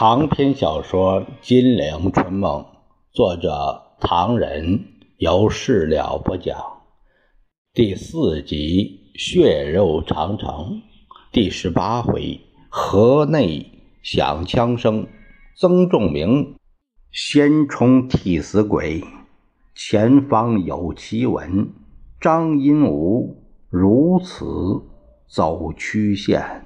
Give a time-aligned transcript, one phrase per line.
[0.00, 2.62] 长篇小说《金陵春梦》，
[3.12, 4.86] 作者唐人，
[5.18, 6.56] 由事了播讲。
[7.74, 10.48] 第四集《血肉长城》
[11.30, 13.66] 第十八回：河内
[14.02, 15.06] 响枪声，
[15.54, 16.54] 曾仲明
[17.12, 19.04] 先冲替死鬼，
[19.74, 21.74] 前方有奇闻，
[22.18, 24.46] 张荫武如此
[25.28, 26.64] 走曲线。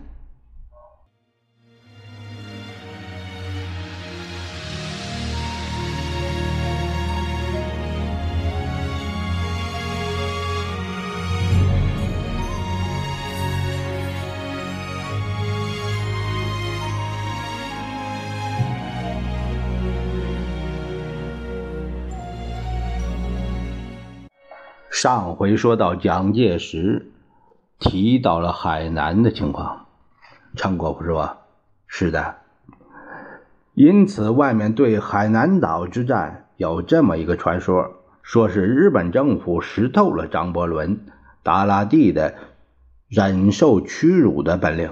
[25.05, 27.13] 上回说到蒋介石
[27.79, 29.85] 提到了海南的情况，
[30.57, 31.37] 陈国富说
[31.87, 32.37] ：“是的。”
[33.77, 40.99] 因此，外面对海南岛之战有这么一个传说，说是日本政府识透了张伯伦、
[41.43, 42.37] 达拉蒂的
[43.07, 44.91] 忍受屈辱的本领。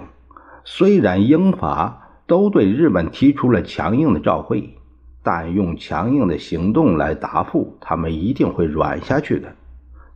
[0.63, 4.77] 虽然英法都对日本提出了强硬的照会，
[5.23, 9.55] 但用强硬的行动来答复，他们一定会软下去的。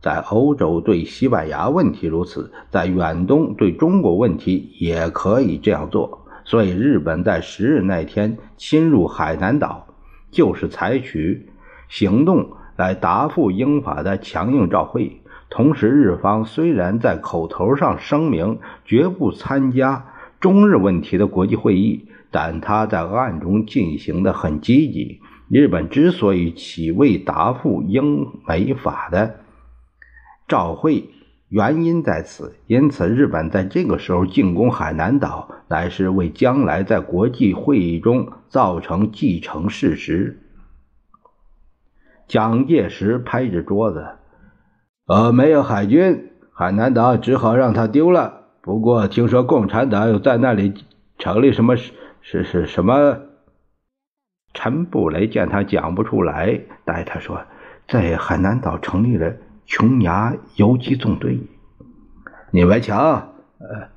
[0.07, 6.25] 在欧洲对西班牙问题如此，在远东对中国问题也可以这样做。
[6.45, 9.85] 所以，日本在十日那天侵入海南岛，
[10.31, 11.49] 就是采取
[11.89, 15.19] 行动来答复英法的强硬照会。
[15.49, 20.05] 同时，日方虽然在口头上声明绝不参加
[20.39, 25.19] 中日问题的国际会议，但他在暗中进行的很积极。
[25.49, 29.41] 日本之所以起未答复英美法的。
[30.47, 31.09] 召会
[31.49, 40.39] 原因在此，因此日本在这个时候进攻海南岛，乃是为将来在国际会议中造成既成事实。
[42.27, 44.05] 蒋介石拍着桌子
[45.07, 48.47] ：“呃，没有海军，海南岛只好让他丢了。
[48.61, 50.73] 不过听说共产党又在那里
[51.17, 53.19] 成立什么是是什么？”
[54.53, 57.45] 陈布雷见他讲不出来，带他说
[57.87, 59.33] ：“在海南岛成立了。”
[59.67, 61.41] 琼崖游击纵队，
[62.51, 63.89] 你们瞧，呃，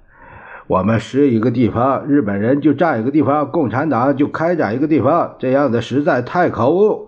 [0.66, 7.06] 我们十一个地方，日本人就占一个地方，共产党就开展一个地方，这样的实在太可恶。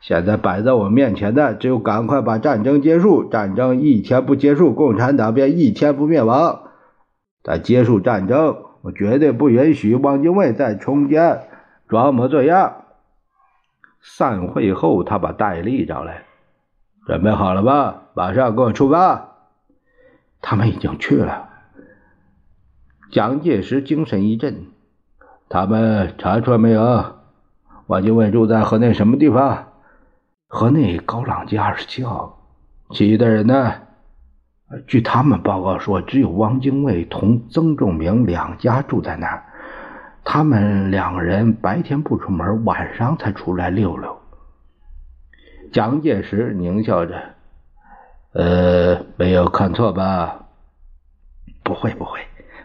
[0.00, 3.24] 现在摆在我面前的，只有赶快把战争结束。
[3.24, 6.62] 战争一天不结束，共产党便一天不灭亡。
[7.42, 11.42] 但结束战争，我绝对不允许汪精卫在中间
[11.86, 12.84] 装模作样。
[14.00, 16.27] 散会后，他把戴笠找来。
[17.08, 18.02] 准备好了吧？
[18.12, 19.28] 马上跟我出发。
[20.42, 21.48] 他们已经去了。
[23.10, 24.66] 蒋介石精神一振。
[25.48, 27.16] 他们查出来没有？
[27.86, 29.68] 汪精卫住在河内什么地方？
[30.48, 32.46] 河内高朗街二十七号。
[32.90, 33.72] 其余的人呢？
[34.86, 39.44] 据他们报告说，只有汪精卫同曾仲明两家住在那儿。
[40.24, 44.14] 他们两个人白天不出门，晚上才出来溜溜。
[45.72, 47.20] 蒋介石狞笑着
[48.32, 50.46] ：“呃，没有看错吧？
[51.62, 52.20] 不会，不会，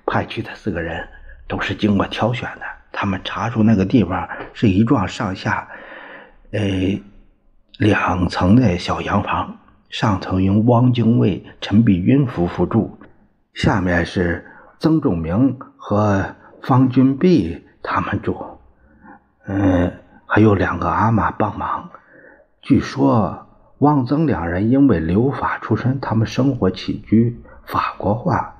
[0.05, 1.07] 派去的四个人
[1.47, 2.61] 都是经过挑选的。
[2.91, 5.67] 他们查出那个地方是一幢上下，
[6.51, 7.01] 呃，
[7.77, 9.57] 两层的小洋房，
[9.89, 12.97] 上层由汪精卫、陈璧君夫妇住，
[13.53, 14.45] 下面是
[14.79, 18.37] 曾仲明和方君碧他们住。
[19.45, 19.91] 嗯，
[20.25, 21.89] 还有两个阿妈帮忙。”
[22.63, 23.45] 据说
[23.79, 28.55] 汪曾两人因为留法出身，他们生活起居法国化。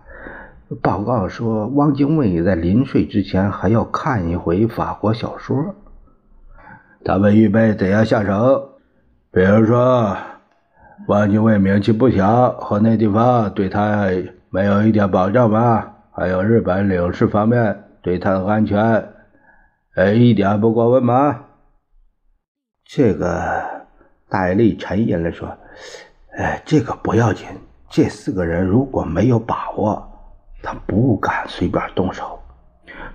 [0.82, 5.76] 报告说，汪精卫在临睡之前还要看一回法国小说。
[7.06, 8.72] 他们预备怎样下手？
[9.32, 10.18] 比如说，
[11.08, 14.10] 汪精卫名气不小，和那地方对他
[14.50, 15.92] 没有一点保障吗？
[16.12, 19.14] 还有日本领事方面对他的安全，
[19.96, 21.46] 呃，一点不过问吗？
[22.84, 23.73] 这个。
[24.34, 25.48] 戴笠沉吟了说
[26.36, 27.46] ：“哎，这个不要紧。
[27.88, 30.04] 这四个人如果没有把握，
[30.64, 32.40] 他不敢随便动手。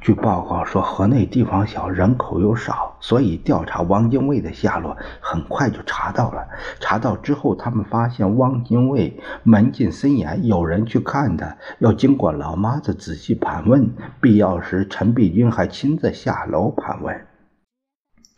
[0.00, 6.46] 据报告说，河内地方小，人口又少，所以调查汪精卫的下落很快就查到了。
[6.78, 17.26] 查到之后，他们发现汪精卫门禁森严，有人去看他，要经过老妈子仔细盘问，必要时陈璧君还亲自下楼盘问。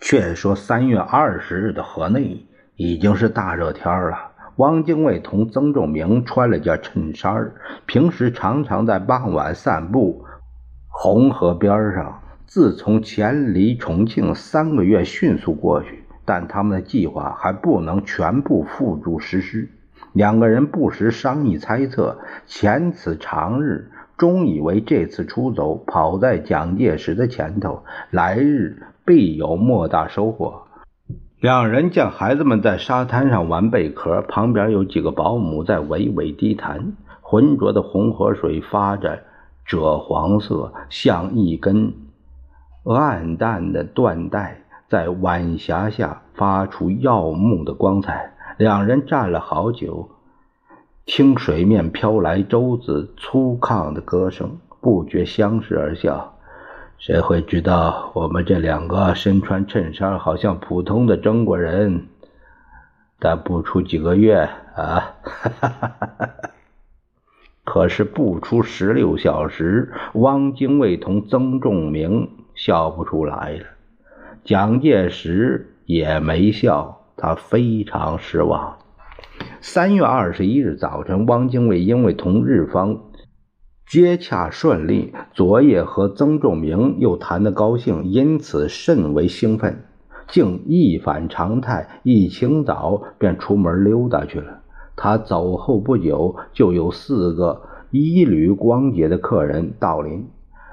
[0.01, 2.47] 却说三月二十日的河内。”
[2.83, 4.31] 已经是大热天了。
[4.57, 7.53] 汪精卫同曾仲明穿了件衬衫，
[7.85, 10.25] 平时常常在傍晚散步。
[10.89, 19.69] 红河边上，自从前离重庆三个月迅速过去，但他们的计划还不能全部付诸实施。
[20.15, 30.63] 两个人不时商议猜测，前此长日，终以为这次出走跑在蒋介石的前头，来日必有莫大收获。
[31.41, 36.93] 两人见孩子们在沙滩上玩贝壳，旁边有几个保姆在娓娓低谈。
[37.23, 39.23] 浑浊的红河水发着
[39.67, 41.95] 赭黄色，像一根
[42.85, 48.35] 暗淡的缎带，在晚霞下发出耀目的光彩。
[48.59, 50.11] 两人站了好久，
[51.07, 56.35] 听水面飘来舟子粗犷的歌声，不觉相视而笑。
[57.01, 62.09] 谁会知道，我们这两个身穿衬衫，好像普通的中国人，
[63.19, 65.15] 但不出几个月啊，
[67.65, 73.65] 可是不出十六小时，汪精卫同曾仲明笑不出来了，
[74.45, 78.77] 蒋介石也没笑，他非常失望。
[79.63, 83.05] 三月二十一日早晨，汪精卫因为同日方。
[83.91, 89.83] 接洽顺利，昨夜和曾仲明又谈得高兴，因此甚为兴奋，
[90.29, 94.61] 竟一反常态，一清早便出门溜达去了。
[94.95, 100.29] 他走后不久，就有四个衣履光洁的客人到临。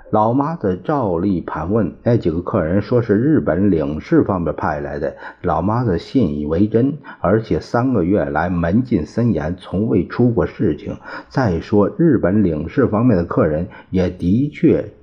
[0.09, 5.17] 老妈子照例盘问那几个客人，说是日本领事方面派来的。
[5.41, 10.97] 老妈子信以为真，而且三个月来门禁森严，从未出过事情。
[11.27, 14.93] 再说日本领事方面的客人也的确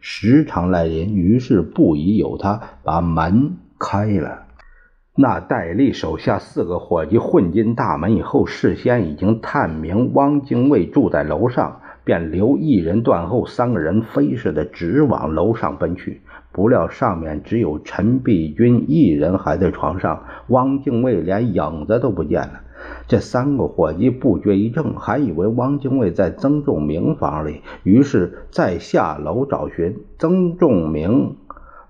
[0.00, 4.44] 时常来临，于是不疑有他，把门开了。
[5.14, 11.82] 那戴笠手下四个伙计混进大门以后，事先已经探明汪精卫住在楼上。
[12.04, 16.20] 便留一人断后，三个人飞似的直往楼上奔去。
[16.52, 22.60] 不料上面只有陈璧君一人还在床上，汪精卫连影子都不见了。
[23.08, 29.96] 这三个伙计不觉一怔，还以为汪精卫在曾仲明房里，于是再下楼找寻。
[30.18, 31.36] 曾仲明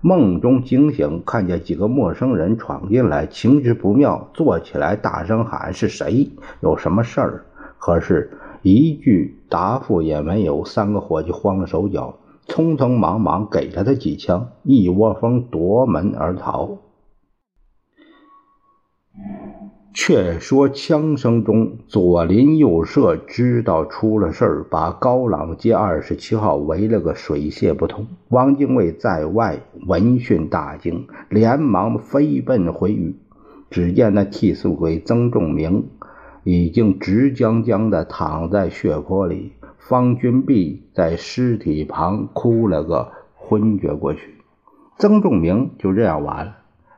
[0.01, 6.31] 梦中惊醒，看见几个陌生人闯进来，情之不妙，坐起来大声喊：“是谁？
[6.61, 7.45] 有什么事儿？”
[7.77, 8.31] 可是。
[8.67, 12.15] 一句答复也没有，三个伙计慌了手脚，
[12.47, 16.79] 匆匆忙忙给了他几枪，一窝蜂夺门而逃。
[19.93, 28.07] 却说枪声中，左邻右舍知道出了事儿，把高朗街二十七号围了个水泄不通。
[28.29, 33.15] 汪精卫在外闻讯大惊，连忙飞奔回狱，
[33.69, 35.85] 只见那替死鬼曾仲明。
[36.45, 44.35] 已经直僵僵地躺在血泊里，方君碧在尸体旁哭了个昏厥过去。
[44.99, 46.57] 曾仲明就这样完了。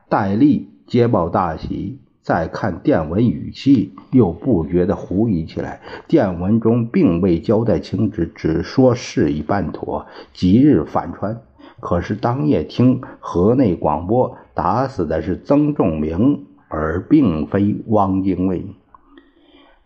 [0.09, 5.79] 戴笠接报大喜，再看电文语气，又不觉得狐疑起来。
[6.09, 11.41] 电文中并未交代清旨，只说事已办妥，即日返川。
[11.79, 18.65] 可是当夜听河内广播，打死的是曾仲明，而并非汪精卫。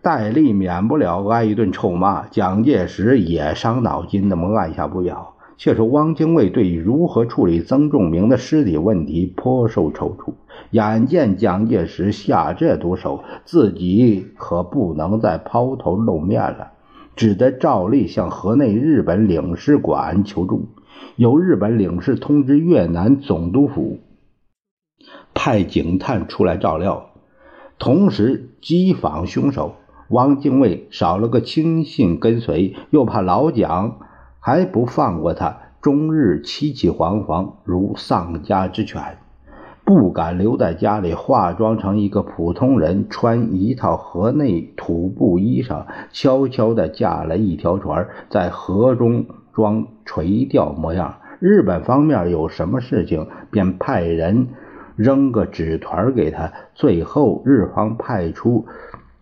[0.02, 5.36] 戴笠免不了挨一顿臭骂，蒋介石也伤脑筋，那么按下不表。
[5.58, 10.34] 却说汪精卫对于如何处理曾仲明的尸体问题颇受踌躇。
[10.72, 16.72] 眼见蒋介石下这毒手，自己可不能再抛头露面了，
[17.16, 20.70] 只得照例向河内日本领事馆求助。
[21.16, 24.00] 由日本领事通知越南总督府，
[25.36, 27.12] 派警探出来照料，
[27.78, 29.76] 同时缉访凶手。
[30.12, 33.98] 汪精卫少了个亲信跟随，又怕老蒋
[34.40, 39.18] 还不放过他，终日凄凄惶惶，如丧家之犬，
[39.86, 51.16] 不敢留在家里，化妆成一个普通人，穿一套河内土布衣裳，悄悄地架了一条船，在河中装垂钓模样。
[51.40, 54.50] 日本方面有什么事情，便派人
[54.96, 56.52] 扔个纸团给他。
[56.76, 58.66] 最后，日方派出。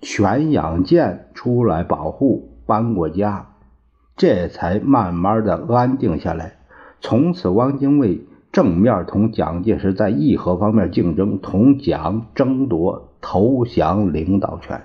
[0.01, 3.56] 全养舰出来保护，搬过家，
[4.15, 6.53] 这才慢慢的安定下来。
[7.01, 14.84] 从此，汪精卫正面同蒋介石在议和方面竞争，同蒋争夺投降领导权。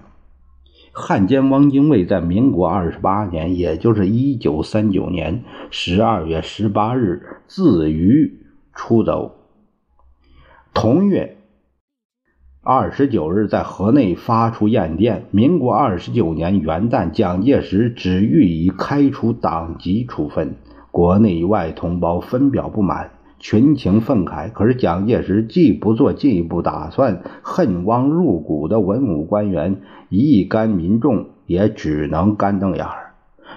[0.93, 9.37] 汉奸汪精卫在民国二十八年，也就是一九三九年十二月十八日，自渝出走。
[10.73, 11.37] 同月。
[12.67, 15.27] 二十九日，在河内发出唁电。
[15.33, 20.55] 民国二十九年元旦，蒋介石只予以开除党籍处分。
[20.91, 23.11] 国内外同胞分表不满。
[23.39, 24.51] 群情愤慨。
[24.51, 33.04] 可是蒋介石既不做进一步打算，恨汪入骨的文武官员、一干民众也只能干瞪眼儿。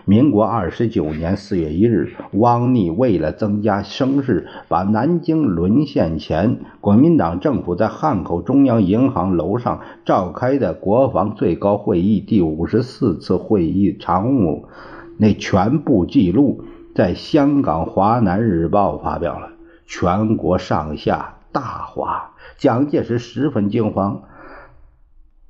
[0.09, 14.69] 民国二十九年四月一日，汪逆为了增加声势，把南京沦陷前国民党政府在汉口中央银行楼上召开的国防最高会议第五十四次会议常务
[15.17, 16.63] 那全部记录，
[16.95, 19.49] 在香港《华南日报》发表了，
[19.85, 22.31] 全国上下大哗。
[22.55, 24.21] 蒋介石十分惊慌，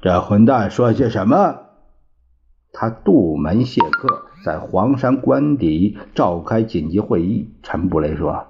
[0.02, 1.58] 这混蛋说些什么？
[2.74, 4.24] 他杜门谢客。
[4.44, 8.48] 在黄山官邸召开紧急会议，陈布雷说：“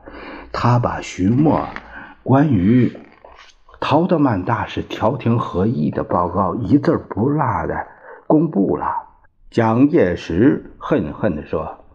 [0.51, 1.67] 他把徐墨
[2.23, 2.91] 关于
[3.79, 7.87] 陶德曼大使调停合议的报告一字不落的
[8.27, 8.85] 公布了。”
[9.49, 11.85] 蒋介石恨恨地说：“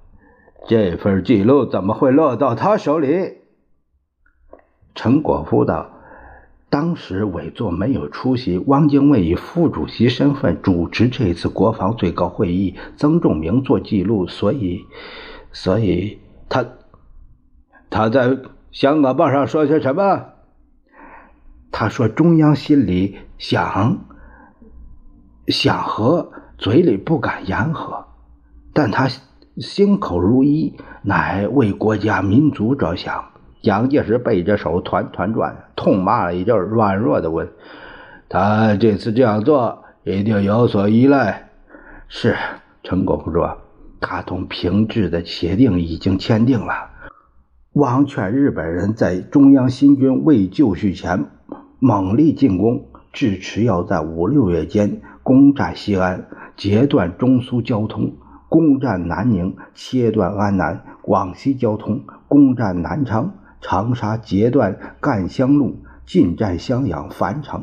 [0.66, 3.38] 这份记录怎么会落到他手里？”
[4.94, 5.90] 陈果夫道。
[6.72, 14.80] 当时委座没有出席，汪精卫以副主席身份主持这次国防最高会议，曾仲明做记录，所以，
[15.52, 16.64] 所以他
[17.90, 18.38] 他在
[18.70, 20.28] 香港报上说些什么？
[21.70, 24.06] 他说中央心里想
[25.48, 28.06] 想和，嘴里不敢言和，
[28.72, 29.10] 但他
[29.58, 33.31] 心口如一，乃为国家民族着想。
[33.62, 37.48] 蒋介石背着手团团转，痛骂了一阵，软弱的问
[38.28, 41.50] ：“他这次这样做，一定有所依赖？”
[42.08, 42.34] 是
[42.82, 43.58] 陈果夫说
[44.00, 46.90] ：“他同平治的协定已经签订了。
[47.74, 51.26] 汪劝日本人在中央新军未就绪前
[51.78, 56.26] 猛力进攻，至迟要在五六月间攻占西安，
[56.56, 58.16] 截断中苏交通；
[58.48, 67.62] 攻占南宁，切断安南、广西交通；攻占南昌。”长沙截断赣湘路，进占襄阳、樊城；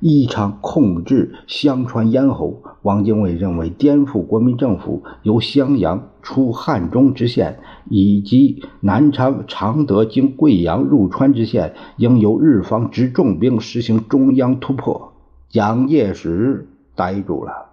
[0.00, 2.62] 宜昌控制湘川咽喉。
[2.82, 7.58] 汪精卫认为，颠覆国民政府由襄阳出汉中之线，
[7.90, 15.12] 以及南昌、常德经贵阳入川之线，应由日方执重兵实行中央突破。
[15.48, 17.65] 蒋介石呆住了。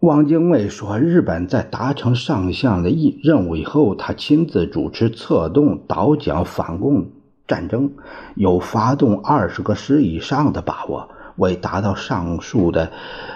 [0.00, 2.88] 汪精卫说：“日本在达成上项的
[3.22, 7.08] 任务以后，他亲自主持策动导蒋反共
[7.46, 7.90] 战争，
[8.34, 11.10] 有发动二十个师以上的把握。
[11.36, 12.90] 为达到上述的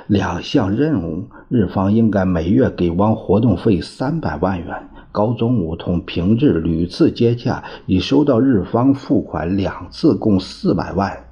[0.07, 4.89] 两项任务，日方应该每月给汪活动费三百万元。
[5.13, 11.27] 高宗武同平治屡次接洽，已收到日方付款两次，共四百万，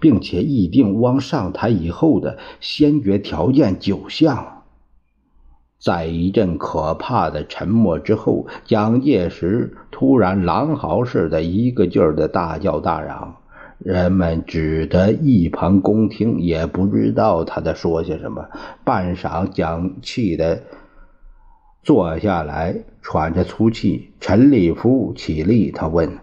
[0.00, 4.60] 并且议定汪上台以后的先决条件九项。”
[5.82, 13.34] 在一阵可怕的沉默之后，蒋介石突然狼嚎似的，一个劲儿的大叫大嚷，
[13.78, 18.46] 人们只得一旁恭听，也不知道他在说些什么。
[18.84, 20.62] 半晌，蒋气的
[21.82, 24.12] 坐下来，喘着粗气。
[24.20, 26.18] 陈立夫起立，他问：“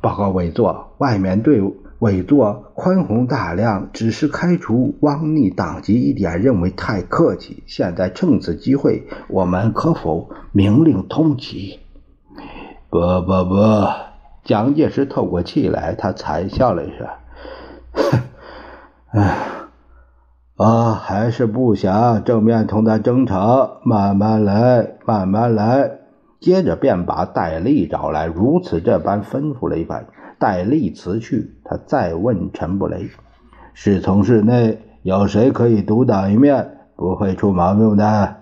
[0.00, 7.62] 报告委座，外面队伍。”委座宽宏大量，只是开除汪逆党籍一点，认为太客气。
[7.66, 11.78] 现在趁此机会，我们可否明令通缉？
[12.90, 13.54] 不不不！
[14.44, 17.08] 蒋介石透过气来，他惨笑了一声
[19.12, 19.38] ：“唉，
[20.56, 25.90] 啊，还是不想正面同他争吵，慢慢来，慢慢来。”
[26.38, 30.06] 接着便把戴笠找来，如此这般吩咐了一番。
[30.38, 33.08] 戴笠辞去，他再问陈布雷
[33.72, 38.36] ：“侍从室内有谁可以独当一面，不会出毛病的？”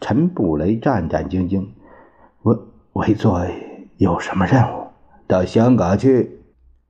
[0.00, 1.66] 陈布雷战战兢兢
[2.42, 3.40] ：“我委座
[3.98, 4.86] 有什么任务？
[5.26, 6.38] 到香港去。”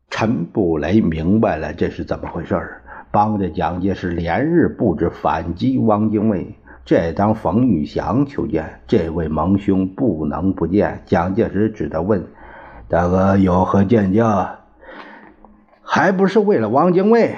[0.09, 6.55] 陈布雷明白了这是怎么回事儿帮着蒋介石连日布置反击汪精卫。
[6.85, 11.01] 这当冯玉祥求见，这位盟兄不能不见。
[11.07, 12.25] 蒋介石只得问。
[12.93, 14.59] 大哥有何见教？
[15.83, 17.35] 还不是为了汪精卫？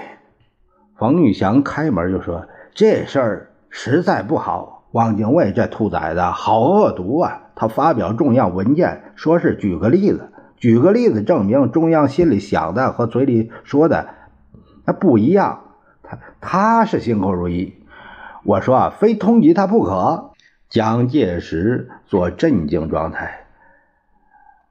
[0.96, 4.82] 冯玉祥开门就说：“这事儿实在不好。
[4.90, 7.42] 汪精卫这兔崽子好恶毒啊！
[7.54, 14.08] 他发表重要文件，说是举个例子，举个例子证明中央心里想的和嘴里说的
[14.84, 15.60] 那不一样。
[16.02, 17.74] 他他是心口如一。
[18.42, 20.32] 我说啊，非通缉他不可。”
[20.68, 23.43] 蒋介石做镇静状态。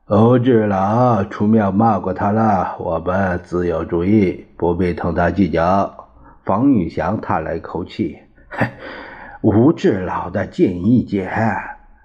[0.08, 6.10] 欧志老出面骂过他了，我们自有主意，不必同他计较。
[6.44, 8.18] 方玉祥叹了一口气
[8.52, 8.68] ：“嘿
[9.40, 11.32] 吴志老的近义解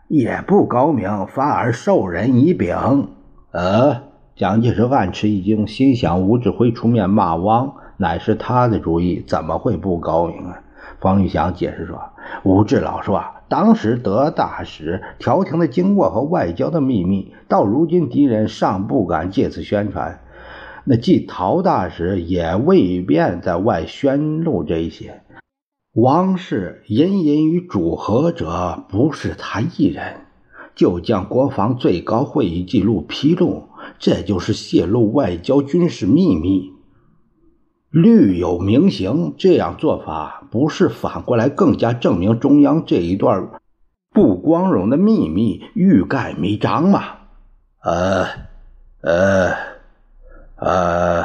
[0.06, 3.08] 也不高明，反而授人以柄。”
[3.50, 4.02] 呃，
[4.36, 10.60] 蒋介石暗吃一惊，心想吴志辉出面骂汪，乃是他的主意，怎么会不高明啊？
[11.00, 12.00] 方玉祥解释说
[12.42, 20.20] ：“吴志老说，当时德大使调停的经过和外交的秘密，到如今敌人尚不敢借此宣传。
[20.84, 25.22] 那即陶大使也未便在外宣露这一些。
[25.92, 30.22] 王氏隐隐与主和者，不是他一人。”
[30.74, 33.64] 就将国防最高会议记录披露，
[33.98, 36.70] 这就是泄露外交军事秘密，
[37.90, 39.34] 律有明刑。
[39.38, 43.48] 这样做法不是反过来更加证明中央这一段
[44.12, 47.04] 不光荣的秘密欲盖弥彰吗？
[47.82, 48.26] 呃，
[49.02, 49.54] 呃，
[50.56, 51.24] 呃，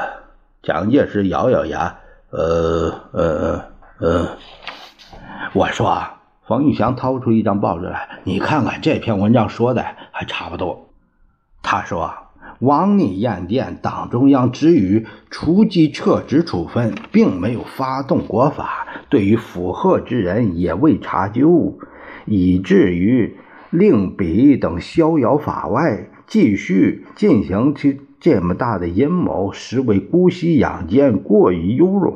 [0.62, 1.98] 蒋介石咬咬牙，
[2.30, 3.66] 呃，呃，
[4.00, 4.38] 呃，
[5.54, 6.02] 我说。
[6.46, 10.90] 冯玉祥掏出一张报纸来，你看看这篇文章说的还差不多。
[11.62, 12.14] 他说
[12.64, 21.78] ：“王逆燕电，党中央只予除籍撤职处分，并没有发动国法，对于附和之人也未查究，
[22.26, 23.36] 以至于
[23.70, 32.16] 令彼等逍遥法外，继续进行其这么大的阴谋，实为姑息养奸，过于优容。”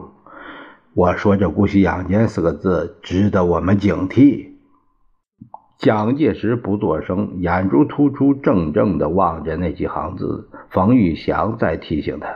[0.96, 4.47] 我说这“姑息养奸”四个字值得我们警惕。
[5.78, 10.50] 蒋介石不作声，眼珠突出，怔怔地望着那几行字。
[10.72, 12.28] 冯玉祥在提醒他：“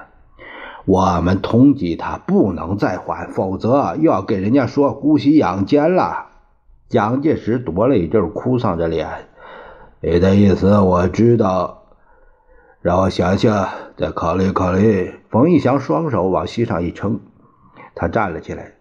[0.86, 6.28] 我们通缉他不能再缓，否则又要给人家说‘姑息养奸’了。”
[6.88, 9.08] 蒋介石夺了一阵，哭丧着脸
[10.02, 11.84] ：“你的意思我知道，
[12.82, 17.20] 让我想想，再考虑考虑。”冯玉祥双手往膝上一撑。
[17.96, 18.74] 他站了起来，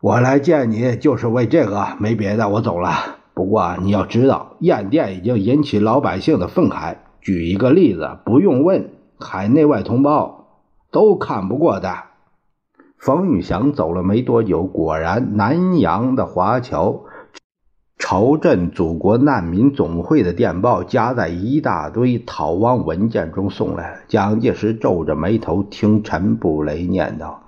[0.00, 3.16] 我来见你就是为这个，没别的，我走了。
[3.34, 6.96] 不过你要知道，燕电已经引起老百姓的愤慨。
[7.20, 10.46] 举一个例子，不用问，海内外同胞
[10.90, 11.94] 都看不过的。
[12.98, 17.02] 冯玉祥走了没多久，果然南阳的华侨
[17.98, 24.00] 朝镇祖国难民总会的电报夹在一大堆逃亡文件中送来了。
[24.08, 27.41] 蒋介石皱着眉头听陈布雷念叨。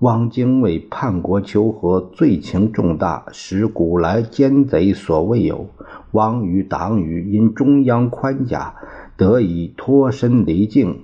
[0.00, 5.70] 汪精卫叛国求和，罪情重大，使古来奸贼所未有。
[6.12, 8.76] 汪与党羽因中央宽假，
[9.16, 11.00] 得以脱身离境，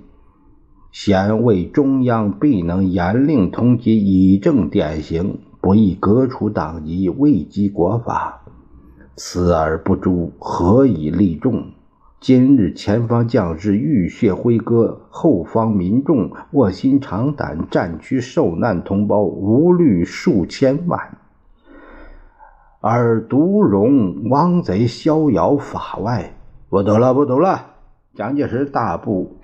[0.93, 8.43] 显为中央必能严令通缉，以正典刑，不宜革除党籍，未及国法。
[9.17, 11.65] 此而不诛，何以立众？
[12.21, 21.17] 今日前方将士浴血挥戈，后方民众卧薪尝胆，战区受难同胞无虑数千万，
[22.81, 26.33] 而独容汪贼逍遥法外。
[26.69, 27.73] 不读了，不读了。
[28.15, 29.37] 蒋介石大步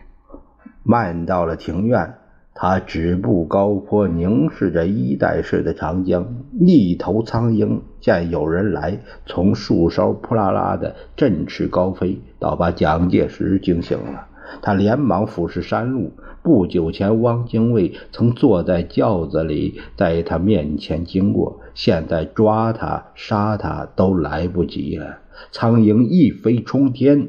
[0.84, 2.21] 迈到了庭院。
[2.62, 6.28] 他止步高坡，凝视着衣带似的长江。
[6.60, 14.28] 一头苍鹰见有人来，从树梢扑啦啦的振翅高飞，倒把蒋介石惊醒了。
[14.62, 16.12] 他连忙俯视山路。
[16.44, 21.60] 不久前，汪精卫曾坐在轿子里，在他面前经过。
[21.74, 25.18] 现在抓他、杀他都来不及了。
[25.52, 27.28] 苍鹰一飞冲天，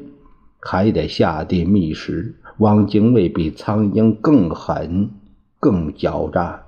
[0.59, 2.35] 还得下地觅食。
[2.59, 5.09] 汪精卫比苍鹰更狠、
[5.63, 6.65] 更狡诈，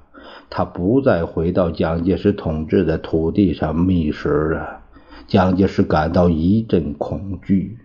[0.49, 4.83] 他不再回到蒋介石统治的土地上觅食了。
[5.27, 7.77] 蒋介石感到一阵恐惧，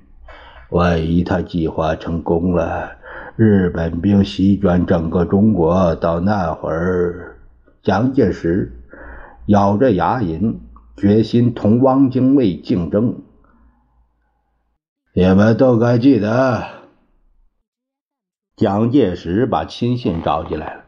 [0.70, 2.92] 万一他计划成功了，
[3.34, 7.38] 日本兵席卷整个中国，到那会儿，
[7.82, 8.72] 蒋介石
[9.46, 10.58] 咬着牙龈，
[10.96, 13.20] 决心同汪精卫竞争。
[15.12, 16.62] 你们都该记得。
[18.54, 20.84] 蒋介石把亲信召进来了。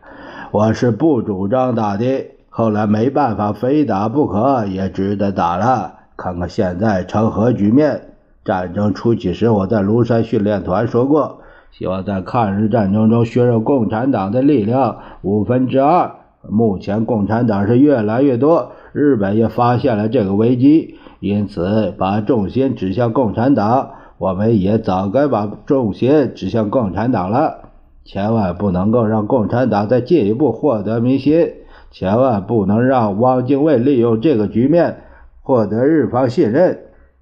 [0.52, 5.94] 我是不主张打的，后来没办法，非打不可，也只得打了。
[6.14, 8.02] 看看现在成何局面？
[8.44, 11.38] 战争初期时，我在庐山训练团说过，
[11.70, 16.10] 希望在抗日战争中削弱共产党的力量五分之二。
[16.46, 23.92] 目前共产党是越来越多，日本也发现了这个危机，因此把重心指向共产党。
[24.18, 27.70] 我们也早该把重心指向共产党了，
[28.04, 31.52] 千万不能够让共产党再进一步获得民心，
[31.90, 34.96] 千万不能让汪精卫利用这个局面
[35.40, 36.78] 获得日方信任。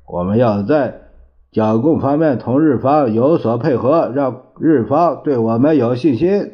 [0.07, 1.03] 我们要在
[1.53, 6.53] 剿共方面同日方有所配合，让日方对我们有信心。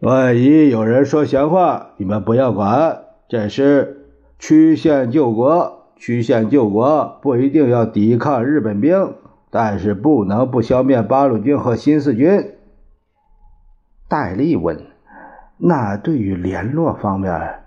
[0.00, 4.06] 万一有人说闲话，你们不要管，这是
[4.38, 9.14] 曲线救国，曲线救国不一定要抵抗日本兵。
[9.50, 12.52] 但是不能不消灭八路军和新四军。
[14.08, 14.86] 戴笠问
[15.58, 17.60] ：“那对于联络方面，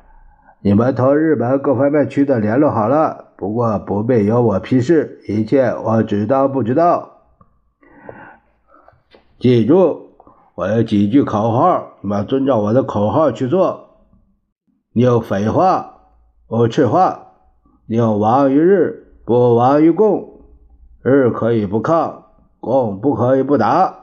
[0.62, 7.10] 你们同日本各方面取得联络好了，不过不必由我批示，一切我知道不知道。
[9.40, 10.16] 记住，
[10.56, 13.90] 我有几句口号，你们遵照我的口号去做。
[14.94, 15.94] 你有废话，
[16.48, 17.28] 不吃话。”
[17.88, 20.44] 你有亡于日，不亡于共。
[21.04, 22.24] 日可以不抗，
[22.62, 24.01] 共不可以不打。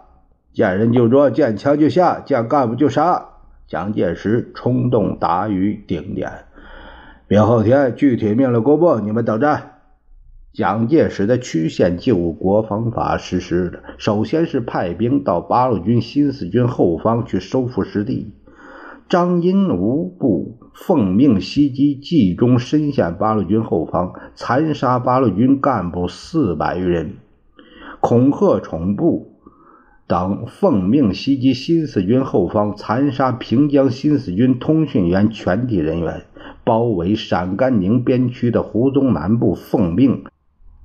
[0.52, 3.28] 见人就捉，见枪就下，见干部就杀。
[3.66, 6.32] 蒋介石冲动达于顶点，
[7.28, 9.60] 明后天具体命令公布，你们等着。
[10.54, 18.34] 蒋介石的曲线救国方法实施了，首先是派兵到八路军新四军后方去收复失地。
[19.08, 27.16] 张荫吴部奉命袭击冀中深陷八路军后方，残杀八路军干部四百余人。
[28.00, 29.37] 孔贺宠部
[30.08, 36.24] 等奉命袭击新四军后方，残杀平江新四军通讯员全体人员。
[36.64, 40.24] 包围陕甘宁边区的胡宗南部奉命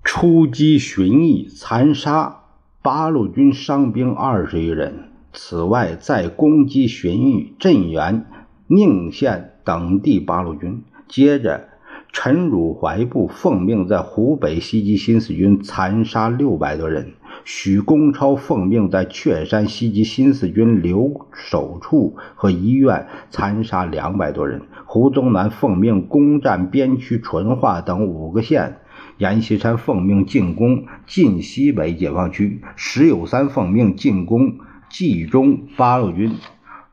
[0.04, 2.42] 出击巡弋，残杀
[2.82, 5.10] 八路军伤兵二十余人。
[5.34, 8.26] 此外，再攻击荀彧、镇原、
[8.68, 10.84] 宁县等地八路军。
[11.08, 11.70] 接着，
[12.15, 17.06] 陈汝怀部奉命在湖北袭击新四军，残杀六百多人；
[17.43, 28.76] 许公超奉命在雀山袭击新四军留守处和医院，残杀两百多人；胡宗南奉命攻占边区淳化等五个县；
[29.17, 34.60] 阎锡山奉命进攻晋西北解放区；石友三奉命进攻。
[34.89, 36.36] 冀中八路军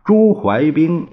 [0.06, 1.06] 朱怀冰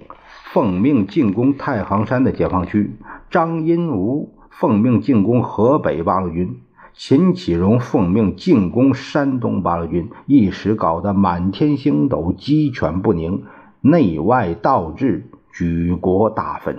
[0.57, 2.97] 奉命进攻太行山的解放区，
[3.29, 6.61] 张荫吴奉命进攻河北八路军，
[6.95, 13.43] 秦启荣奉命进攻山东八路军，一时搞得满天星斗，鸡犬不宁，
[13.81, 16.75] 内外倒置，举国大愤。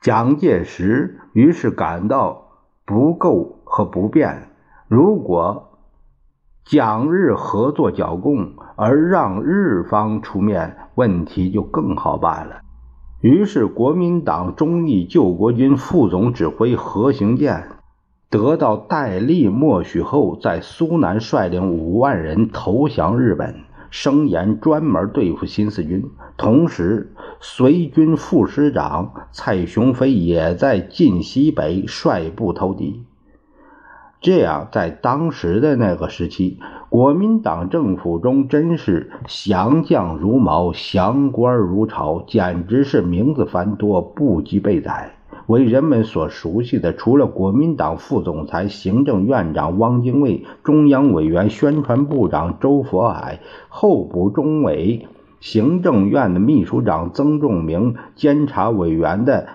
[0.00, 2.52] 蒋介石于是感到
[2.84, 4.48] 不够和不便，
[4.86, 5.72] 如果。
[6.64, 12.60] 蒋日合作剿共，而让日方出面，问题就更好办了。
[13.26, 17.70] 于是，国民党忠义救国军副总指挥何行健
[18.30, 23.56] 得到戴笠默许后，在苏南率领五万人投降日本，
[23.90, 26.04] 声言专门对付新四军。
[26.36, 33.02] 同时，随军副师长蔡雄飞也在晋西北率部投敌。
[34.26, 36.58] 这样，在当时的那个时期，
[36.88, 45.12] 国民党政府中真是降将如毛，降官如潮，简直是名字繁多，不及备载。
[45.46, 55.06] 为人们所熟悉的，除了国民党副总裁、行政院长汪精卫、中央委员、宣传部长周佛海、候补中委、
[55.38, 59.46] 行政院的秘书长曾仲明、监察委员的。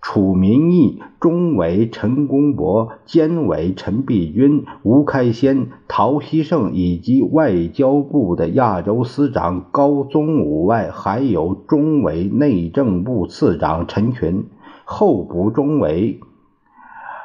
[0.00, 14.46] 楚民义、中委陈公博、监委陈璧君、吴开先、陶希圣以及外交部的亚洲司长高宗武外，还有中委内政部次长陈群、
[14.84, 16.20] 候补中委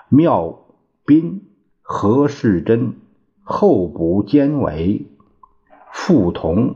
[0.10, 0.66] 缪
[1.06, 1.44] 斌、
[1.82, 2.96] 何世珍、
[3.44, 5.06] 候补监委
[5.92, 6.76] 傅同、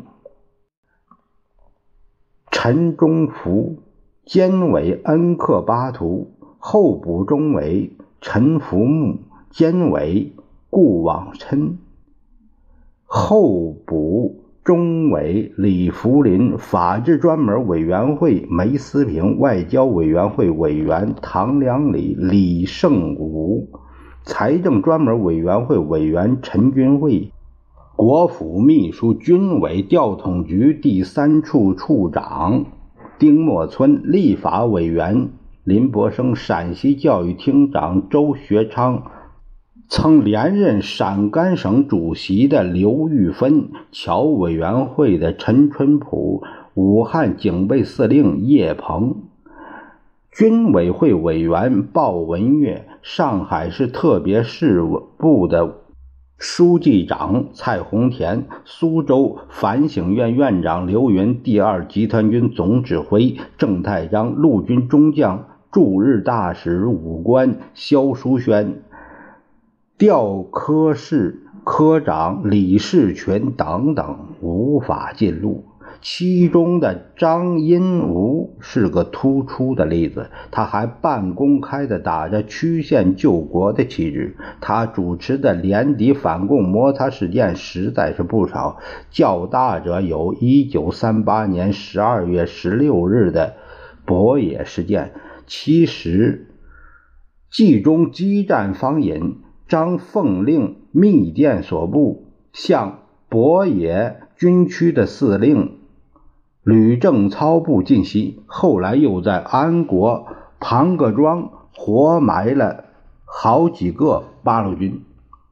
[2.52, 3.80] 陈忠福。
[4.28, 6.28] 监委恩克巴图，
[6.60, 10.34] 候补中委陈福木，监委
[10.70, 11.78] 顾往琛，
[13.06, 23.70] 候补中委李福林，法制专门委员会梅思平，外交委员会委员唐良礼、李胜武，
[24.24, 27.32] 财政专门委员会委员陈军会，
[27.96, 32.66] 国府秘书军委调统局第三处处长。
[33.20, 35.30] 丁默村立法委员
[35.64, 39.12] 林伯生，陕西教育厅长周学昌，
[39.90, 46.44] 曾连任陕甘省主席的刘玉芬，侨委员会的陈春普，
[46.76, 49.24] 武汉警备司令叶鹏，
[50.32, 55.87] 军委会委员鲍文岳，上海市特别事务部的。
[56.40, 68.84] 书记长蔡洪田，苏州反省院院长刘云，第二集团军总指挥郑太章，陆军中将驻日大使武官萧书轩，
[69.98, 75.64] 调科室科长李世群等等无法进入。
[76.02, 84.38] 其中的张荫吾是个突出的例子，他还半公开的打着曲线救国的旗帜。
[84.62, 88.78] 他主持的连敌反共摩擦事件实在是不少，
[89.10, 93.54] 较大者有1938年12月16日的
[94.06, 95.14] 博野事件。
[95.46, 96.48] 其实，
[97.50, 105.77] 冀中激战方引，张奉令密电所部，向博野军区的司令。
[106.68, 110.28] 吕正操部进袭，后来又在安国
[110.60, 112.84] 庞各庄活埋了
[113.24, 115.02] 好几个八路军。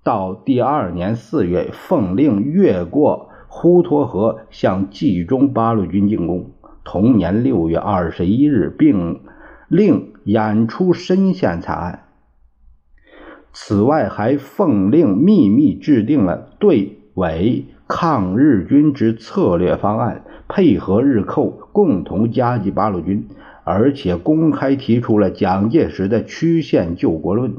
[0.03, 6.51] 到第二年四月，奉令越过滹沱河向冀中八路军进攻。
[6.83, 9.21] 同年六月二十一日，并
[9.69, 12.03] 令演出深县惨案。
[13.53, 20.24] 此外，还奉令秘密制定了对伪抗日军之策略方案。
[20.47, 23.27] 配合日寇，共同夹击八路军，
[23.63, 27.55] 而且公开提出了蒋介石的曲线救国论。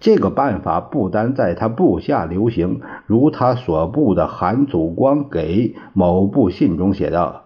[0.00, 7.44] 这个办法不单在他部下流行，如他所部的韩祖光给某部信中写道：“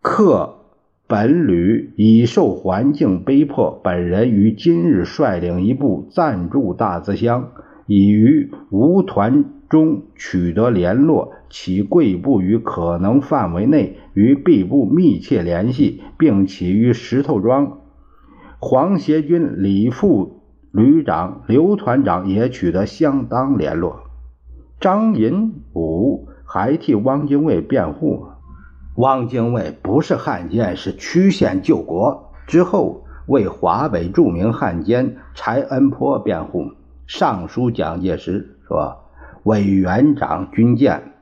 [0.00, 0.54] 克
[1.08, 7.50] 本旅已受环境逼迫，本人于今日率领一部暂驻大资乡，
[7.86, 17.78] 已于吴团中取得联络。”其贵部于可能范围内与 B 部密切联系，并起于石头庄。
[18.58, 24.00] 黄协军李副旅长、刘团长也取得相当联络。
[24.80, 28.26] 张银武还替汪精卫辩护。
[28.96, 32.32] 汪精卫不是汉奸，是曲线救国。
[32.48, 36.72] 之后为华北著名汉奸柴恩坡辩护，
[37.06, 39.04] 上书蒋介石说
[39.44, 41.12] ：“委员长军舰。”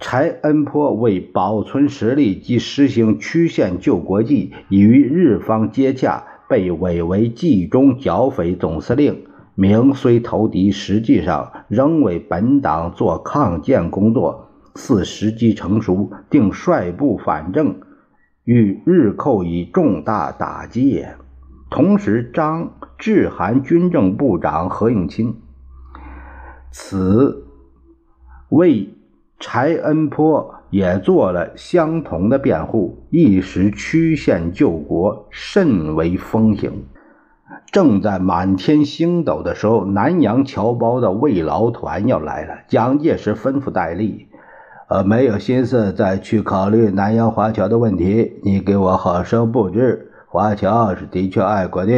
[0.00, 9.24] 柴恩坡为保存实力及实行曲线救国计，已与日方接洽，被委为冀中剿匪总司令，
[9.56, 14.44] 名虽投敌，实际上仍为本党做抗建工作。
[14.76, 17.80] 似时机成熟，定率部反正，
[18.44, 21.16] 与日寇以重大打击也。
[21.68, 25.34] 同时，张致函军政部长何应钦，
[26.70, 27.46] 此
[28.50, 28.94] 为。
[29.40, 36.86] 柴恩坡也做了相同的辩护，一时曲线救国甚为风行。
[37.70, 42.64] 正在满天星斗的时候，南洋侨胞的慰劳团要来了。
[42.66, 44.26] 蒋介石吩咐戴笠
[44.90, 50.10] ：“呃，没有心思再去考虑南洋华侨的问题，你给我好生布置。
[50.26, 51.92] 华侨是的确爱国的，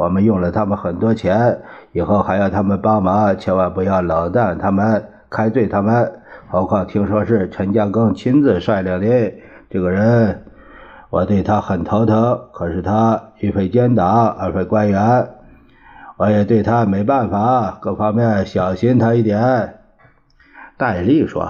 [0.00, 1.60] 我们用了他们很多钱，
[1.92, 6.10] 以后还要他们帮忙，千万不要冷淡他们，开罪他们。”
[6.48, 9.32] 何况听说是陈嘉庚亲自率领的
[9.68, 10.42] 这个人，
[11.10, 12.40] 我对他很头疼。
[12.54, 15.28] 可是他一非奸党，二非官员，
[16.16, 19.74] 我也对他没办法，各方面小心他一点。
[20.78, 21.46] 戴笠说：“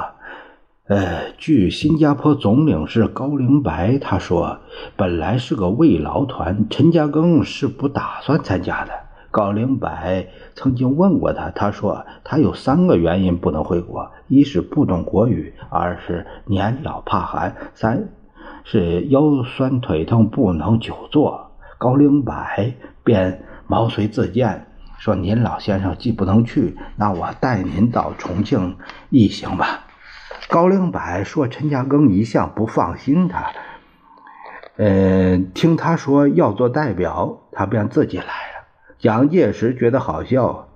[0.90, 4.58] 呃，据新加坡总领事高凌白他说，
[4.96, 8.90] 本来是个慰劳团，陈嘉庚是不打算参加的。”
[9.30, 10.26] 高凌白
[10.56, 18.08] 曾经问过他，他说他有三个原因不能回国：一是不懂国语，二是年老怕寒，三
[18.64, 21.52] 是腰酸腿痛不能久坐。
[21.78, 22.74] 高凌白
[23.04, 24.66] 便毛遂自荐，
[24.98, 28.74] 说：“您老先生既不能去，那我带您到重庆
[29.10, 29.84] 一行吧。”
[30.50, 33.52] 高凌柏说：“陈嘉庚一向不放心他，
[34.76, 38.66] 呃，听他说要做代表，他便自己来了。”
[38.98, 40.66] 蒋介石觉得好笑，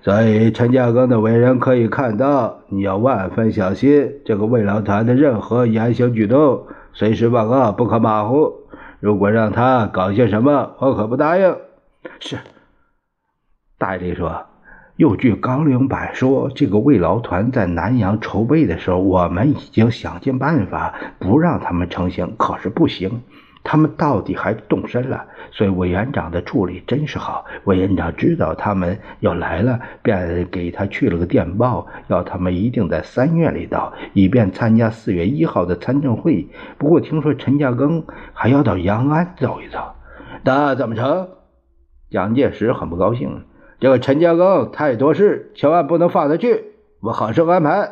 [0.00, 8.54] 所以陈嘉庚的为人可以看到，你要万分小心这个慰劳团的任何言行举动，随时报告，不可马虎。
[8.98, 11.54] 如果让他搞些什么，我可不答应。
[12.18, 12.38] 是，
[13.76, 14.47] 戴笠说。
[14.98, 23.22] 又据高凌柏说，这个慰劳团在南阳筹备的时候，我们已经想尽办法不让他们成行，可是不行。
[23.62, 27.44] 他们到底还动身了，所以委员长的处理真是好。
[27.62, 36.48] 委员长知道他们要来了，便给他去了个电报，要他们一定在三月里到，以便参加四月一号的参政会。
[36.76, 39.94] 不过听说陈嘉庚还要到延安走一走，
[40.42, 41.28] 那怎么成？
[42.10, 43.44] 蒋介石很不高兴，
[43.80, 46.64] 这个陈嘉庚太多事，千万不能放他去，
[46.98, 47.90] 我好生安排。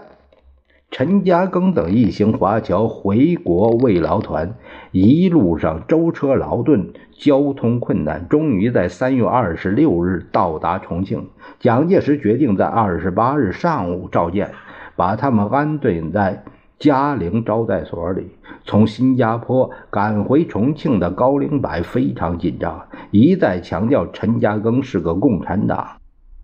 [0.91, 4.55] 陈嘉庚等一行华侨回国慰劳团，
[4.91, 11.29] 一路上舟车劳顿，交通困难，终于在三月二十六日到达重庆。
[11.61, 14.51] 蒋介石决定在二十八日上午召见，
[14.97, 16.43] 把他们安顿在
[16.79, 18.33] 嘉陵招待所里，
[18.65, 25.97] 从新加坡赶回重庆的高凌柏非常紧张，一再强调陈嘉庚是个共产党。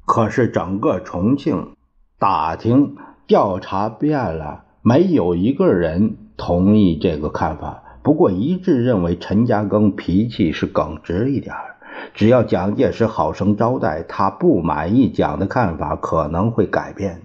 [0.07, 1.73] 可是整个重庆
[2.18, 7.83] 打听调查遍了，没有一个人同意这个看法。
[8.03, 11.55] 不过一致认为陈嘉庚脾气是耿直一点
[12.14, 17.23] 只要蒋介石好生招待，他不满意蒋的看法可能会改变。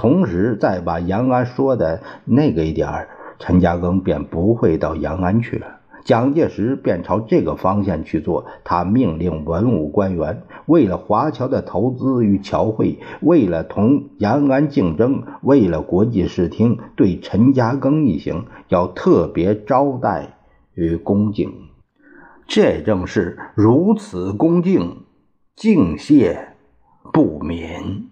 [0.00, 3.06] 同时，再把延安说的那个一点
[3.38, 5.66] 陈嘉庚便不会到延安去了。
[6.04, 8.46] 蒋介石便朝这个方向去做。
[8.64, 20.38] 他命令文武官员，为了华侨的投资与侨汇，为了同延安竞争，为了国际视听，对陈嘉庚一行要特别招待
[20.72, 21.52] 与恭敬。
[22.46, 25.02] 这正是如此恭敬，
[25.54, 26.54] 敬谢
[27.12, 28.09] 不敏。